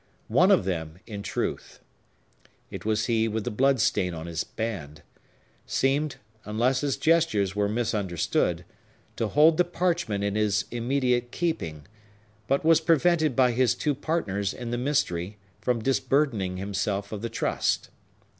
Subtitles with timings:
[0.29, 6.81] One of them, in truth,—it was he with the blood stain on his band,—seemed, unless
[6.81, 8.65] his gestures were misunderstood,
[9.15, 11.85] to hold the parchment in his immediate keeping,
[12.47, 17.29] but was prevented by his two partners in the mystery from disburdening himself of the
[17.29, 17.89] trust.